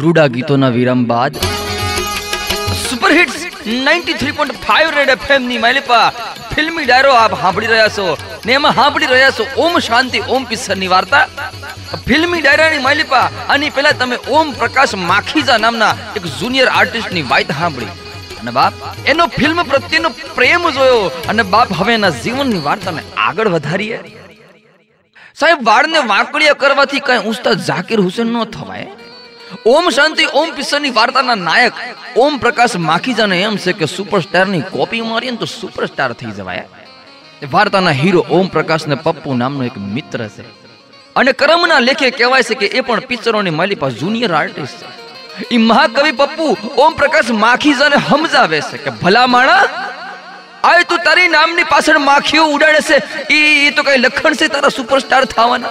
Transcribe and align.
રૂડા 0.00 0.28
ગીતોના 0.34 0.68
વિરામ 0.76 1.00
બાદ 1.08 1.34
સુપર 2.82 3.10
હિટ્સ 3.16 3.40
93.5 3.64 4.92
રેડ 4.98 5.10
એફએમની 5.14 5.58
માલિપા 5.64 6.04
ફિલ્મી 6.52 6.86
ડાયરો 6.86 7.10
આપ 7.22 7.34
સાંભળી 7.40 7.72
રહ્યા 7.72 7.90
છો 7.96 8.06
ને 8.46 8.54
એમાં 8.58 8.78
સાંભળી 8.78 9.10
રહ્યા 9.10 9.34
છો 9.38 9.44
ઓમ 9.64 9.76
શાંતિ, 9.88 10.22
ઓમ 10.34 10.46
પિક્ચરની 10.52 10.88
વાર્તા. 10.94 11.24
ફિલ્મી 12.06 12.40
ડાયરાની 12.44 12.82
માલિપા 12.86 13.26
આની 13.48 13.70
પહેલા 13.76 13.92
તમે 14.00 14.18
ઓમ 14.38 14.54
પ્રકાશ 14.62 14.94
માખીજા 15.10 15.58
નામના 15.66 15.92
એક 16.20 16.30
જુનિયર 16.38 16.72
આર્ટિસ્ટની 16.78 17.26
વાત 17.34 17.52
સાંભળી 17.60 17.92
અને 18.40 18.50
બાપ, 18.60 18.74
એનો 19.12 19.28
ફિલ્મ 19.38 19.62
પ્રત્યેનો 19.74 20.14
પ્રેમ 20.38 20.66
જોયો 20.78 21.04
અને 21.34 21.42
બાપ 21.52 21.76
હવે 21.82 21.98
એના 22.00 22.12
જીવનની 22.24 22.64
વાર્તાને 22.70 23.04
આગળ 23.28 23.52
વધારીએ. 23.58 24.00
સાહેબ, 25.40 25.60
વાળને 25.70 26.00
વાંકડિયા 26.14 26.60
કરવાથી 26.64 27.04
કઈ 27.10 27.20
ઉસ્તાદ 27.34 27.64
જાકીર 27.70 28.00
હુસેન 28.08 28.28
ન 28.34 28.50
થવાય? 28.58 28.90
ઓમ 29.66 29.90
શાંતિ, 29.90 30.24
ઓમ 30.34 30.50
પિક્ચરની 30.50 30.90
વાર્તાના 30.90 31.34
નાયક, 31.34 31.72
ઓમ 32.16 32.38
પ્રકાશ 32.38 32.76
માખીજાને 32.76 33.42
એમ 33.42 33.56
છે 33.56 33.72
કે 33.72 33.86
સુપરસ્ટારની 33.86 34.60
કોપી 34.60 35.00
મારીએ 35.00 35.30
તો 35.30 35.46
સુપરસ્ટાર 35.46 36.12
થઈ 36.12 36.30
જવાય. 36.30 36.68
વાર્તાના 37.50 37.90
હીરો 37.90 38.26
ઓમ 38.30 38.46
પ્રકાશને 38.46 38.94
પપ્પુ 38.94 39.34
નામનો 39.34 39.64
એક 39.64 39.78
મિત્ર 39.78 40.28
છે. 40.28 40.42
અને 41.16 41.32
કર્મના 41.32 41.78
લેખે 41.78 42.10
કહેવાય 42.10 42.42
છે 42.42 42.54
કે 42.54 42.66
એ 42.66 42.80
પણ 42.80 43.00
પિક્ચરોની 43.00 43.50
માલિપા 43.50 43.88
જુનિયર 43.88 44.34
આર્ટિસ્ટ 44.34 44.82
છે. 44.82 45.54
એ 45.54 45.56
મહાકવિ 45.56 46.12
પપ્પુ 46.12 46.56
ઓમ 46.78 46.94
પ્રકાશ 46.94 47.30
માખીજાને 47.30 47.96
સમજાવે 47.96 48.60
છે 48.60 48.78
કે, 48.78 48.90
ભલા 48.90 49.26
માણા, 49.26 49.64
આય 50.64 50.82
તું 50.82 50.98
તારી 50.98 51.28
નામની 51.28 51.62
પાછળ 51.62 51.98
માખીઓ 51.98 52.44
ઉડાડે 52.44 52.80
છે. 52.80 53.32
ઈ 53.34 53.70
તો 53.70 53.82
કઈ 53.82 53.96
લખણ 53.96 54.34
છે 54.34 54.48
તારા 54.48 54.68
સુપરસ્ટાર 54.68 55.24
થવાના? 55.24 55.68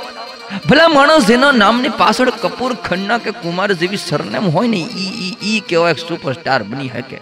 ભલા 0.52 0.88
માણસ 0.94 1.28
જેના 1.28 1.52
નામની 1.60 1.92
પાછળ 2.00 2.32
કપૂર, 2.44 2.72
ખન્ના 2.88 3.20
કે 3.26 3.32
કુમાર 3.44 3.68
જેવી 3.82 4.02
સરનેમ 4.06 4.50
હોય 4.56 4.72
ને, 4.74 4.82
ઈ 5.04 5.36
ઈ 5.52 5.60
કેવા 5.70 5.92
એક 5.94 6.00
સુપરસ્ટાર 6.00 6.60
બની 6.64 6.90
શકે. 6.90 7.20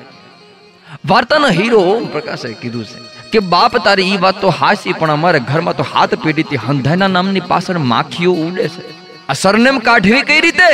વાર્તાનો 1.12 1.50
હીરો 1.58 1.82
પ્રકાશે 2.16 2.48
કીધું 2.62 2.86
છે 2.86 3.00
કે, 3.32 3.40
બાપ 3.54 3.78
તારી 3.88 4.08
ઈ 4.14 4.20
વાત 4.26 4.42
તો 4.42 4.54
હાસી, 4.60 4.94
પણ 4.94 5.16
અમારે 5.18 5.40
ઘરમાં 5.50 5.78
તો 5.78 5.86
હાથ 5.94 6.16
પેઢીથી 6.24 6.62
હંધાના 6.68 7.12
નામની 7.16 7.46
પાછળ 7.52 7.80
માખીઓ 7.94 8.34
ઉડે 8.46 8.68
છે. 8.76 8.84
આ 9.30 9.34
સરનેમ 9.34 9.78
કાઢવી 9.90 10.22
કઈ 10.22 10.40
રીતે? 10.42 10.70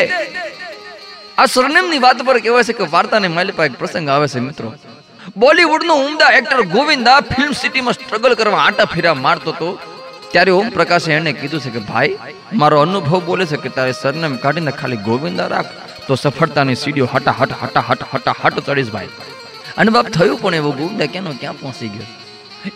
આ 1.38 1.46
સરનેમની 1.46 2.04
વાત 2.06 2.24
પર 2.30 2.38
કહેવાય 2.40 2.70
છે 2.70 2.74
કે, 2.74 2.88
વાર્તાને 2.96 3.28
માલિપા 3.28 3.68
એક 3.72 3.76
પ્રસંગ 3.82 4.08
આવે 4.10 4.28
છે 4.28 4.40
મિત્રો. 4.40 4.72
બોલીવુડનો 5.38 5.94
ઉમદા 6.06 6.32
એક્ટર 6.40 6.62
ગોવિંદા 6.76 7.20
ફિલ્મ 7.34 7.52
સિટીમાં 7.64 7.94
સ્ટ્રગલ 7.94 8.34
કરવા 8.34 8.64
આટા 8.64 8.86
ફેરા 8.86 9.14
મારતો 9.26 9.52
હતો 9.52 9.70
ત્યારે 10.36 10.52
ઓમ 10.52 10.70
પ્રકાશે 10.70 11.12
એને 11.14 11.32
કીધું 11.32 11.62
છે 11.66 11.70
કે, 11.70 11.80
ભાઈ, 11.80 12.18
મારો 12.54 12.80
અનુભવ 12.80 13.22
બોલે 13.26 13.46
છે 13.46 13.58
કે 13.58 13.70
તારે 13.70 13.92
સરનામ 14.02 14.36
કાઢીને 14.36 14.72
ખાલી 14.72 14.98
ગોવિંદા 14.98 15.48
રાખ. 15.48 15.72
તો 16.08 16.16
સફળતાની 16.16 16.76
સીડીઓ 16.76 17.08
હટા 17.14 17.36
હટ 17.40 17.64
હટા 17.64 17.84
હટ 17.90 18.04
હટા 18.14 18.36
હટ 18.44 18.60
ચડીશ 18.60 18.92
ભાઈ. 18.92 19.10
અને 19.78 19.92
બાપ 19.92 20.06
થયું 20.06 20.38
પણ 20.42 20.56
એવું? 20.56 20.78
ગોવિંદા 20.78 21.06
ક્યાંનો 21.06 21.32
ક્યાં 21.40 21.60
પહોંચી 21.60 21.88
ગયો? 21.88 22.08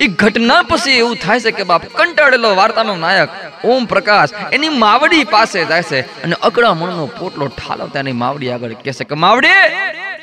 એ 0.02 0.08
ઘટના 0.08 0.62
પછી 0.62 0.92
એવું 0.92 1.16
થાય 1.16 1.40
છે 1.40 1.52
કે 1.52 1.64
બાપ 1.64 1.86
કંટાળેલો 1.86 2.56
વાર્તાનો 2.56 2.96
નાયક 2.96 3.30
ઓમ 3.66 3.86
પ્રકાશ 3.86 4.30
એની 4.52 4.70
માવડી 4.70 5.24
પાસે 5.24 5.66
જાય 5.66 5.84
છે 5.84 6.02
અને 6.24 6.36
અકળામણનો 6.42 7.06
પોટલો 7.20 7.48
ઠાલવતા 7.48 8.00
એની 8.00 8.12
માવડી 8.12 8.50
આગળ 8.50 8.74
કહે 8.74 8.94
છે 8.94 9.04
કે, 9.04 9.16
માવડી, 9.16 9.50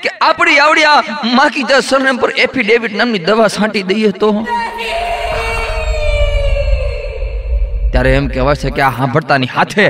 કે 0.03 0.11
આપણી 0.21 0.59
આવડી 0.59 0.85
આ 0.85 1.03
માકી 1.25 1.67
સરનેમ 1.89 2.17
પર 2.17 2.31
એફિડેવિટ 2.37 2.95
નામની 2.95 3.19
દવા 3.19 3.49
છાંટી 3.49 3.83
દઈએ 3.83 4.11
તો? 4.11 4.31
ત્યારે 7.97 8.15
એમ 8.21 8.29
કહેવાય 8.29 8.63
છે 8.63 8.75
કે 8.79 8.85
આ 8.87 8.91
સાંભળતાની 8.99 9.51
હાથે 9.57 9.85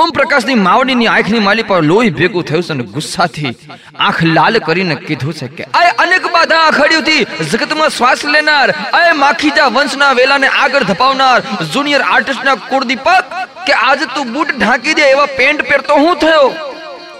ઓમ 0.00 0.14
પ્રકાશની 0.18 0.58
માવડીની 0.66 1.10
આંખની 1.14 1.42
માલી 1.48 1.62
પર 1.62 1.80
લોહી 1.82 2.14
ભેગું 2.20 2.48
થયું 2.50 2.66
છે 2.68 2.76
અને 2.76 2.84
ગુસ્સાથી 2.96 3.52
આંખ 3.98 4.22
લાલ 4.30 4.60
કરીને 4.68 4.94
કીધું 5.02 5.38
છે 5.40 5.48
કે 5.58 5.68
આ 5.80 5.84
અનેક 6.06 6.28
બાધા 6.36 6.60
આખડ્યુંથી 6.62 7.48
જગતમાં 7.52 7.94
શ્વાસ 7.98 8.24
લેનાર 8.34 8.68
આ 9.00 9.14
માખીજા 9.14 9.68
વંશના 9.68 10.12
વેલાને 10.12 10.48
આગળ 10.48 10.84
ધપાવનાર, 10.84 11.38
જુનિયર 11.72 12.02
આર્ટિસ્ટના 12.02 12.54
કુળદીપક 12.54 13.34
કે 13.66 13.72
આજે 13.80 14.06
તું 14.14 14.32
બૂટ 14.32 14.54
ઢાંકી 14.58 14.94
દે 14.94 15.08
એવા 15.08 15.26
પેન્ટ 15.38 15.66
પહેરતો 15.68 15.94
હું 15.94 16.16
થયો? 16.16 16.46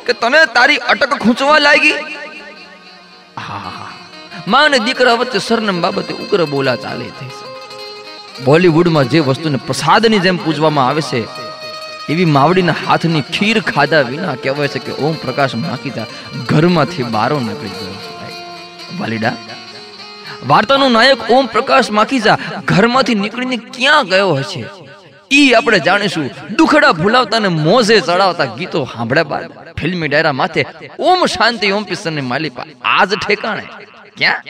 કે 0.07 0.13
તને 0.13 0.45
તારી 0.55 0.77
અટક 0.89 1.19
ખૂંચવા 1.19 1.59
લાગી? 1.59 1.97
હા 3.49 3.89
માં 4.49 4.79
દીકરા 4.85 5.15
વચ્ચે 5.15 5.39
સરનામ 5.39 5.81
બાબતે 5.81 6.15
ઉગ્ર 6.15 6.45
બોલા 6.45 6.77
ચાલે 6.77 7.11
થઈ 7.21 7.46
બોલીવુડમાં 8.45 9.09
જે 9.09 9.21
વસ્તુને 9.21 9.59
પ્રસાદની 9.67 10.19
જેમ 10.19 10.37
પૂજવામાં 10.37 10.89
આવે 10.89 11.03
છે, 11.03 11.21
એવી 12.09 12.25
માવડીના 12.27 12.77
હાથની 12.87 13.23
ખીર 13.35 13.61
ખાધા 13.61 14.01
વિના 14.01 14.35
કહેવાય 14.43 14.69
છે 14.69 14.79
કે 14.79 14.93
ઓમ 15.05 15.15
પ્રકાશ 15.23 15.55
માકીતા 15.55 16.07
ઘરમાંથી 16.47 17.07
બારો 17.11 17.39
નીકળી 17.41 17.69
ગયો 17.69 17.95
વાલીડા, 19.01 19.35
વાર્તાનો 20.47 20.89
નાયક 20.89 21.31
ઓમ 21.31 21.47
પ્રકાશ 21.47 21.91
માખીજા 21.91 22.39
ઘરમાંથી 22.65 23.15
નીકળીને 23.15 23.57
ક્યાં 23.57 24.07
ગયો 24.07 24.35
હશે? 24.35 24.65
ઈ 25.33 25.53
આપણે 25.53 25.79
જાણીશું. 25.79 26.31
દુખડા 26.57 26.93
ભૂલાવતા 26.93 27.39
ને 27.39 27.49
મોજે 27.49 28.01
ચડાવતા 28.01 28.45
ગીતો 28.45 28.81
સાંભળ્યા 28.93 29.23
બાદ 29.23 29.45
ફિલ્મી 29.81 30.09
ડાયરા 30.09 30.33
માથે 30.33 30.63
ઓમ 30.99 31.27
શાંતિ 31.27 31.73
ઓમ 31.73 31.85
પિસ્તનની 31.85 32.21
માલિપા. 32.21 32.67
આજ 32.85 33.11
ઠેકાણે. 33.15 33.67
ક્યાં? 34.17 34.43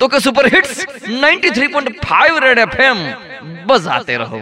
તો 0.00 0.08
કે 0.08 0.18
સુપર 0.18 0.46
હિટ્સ 0.54 0.84
93.5 1.06 2.40
રેડ 2.46 2.58
એફએમ 2.58 2.98
બજાતે 3.66 4.14
રહો. 4.16 4.40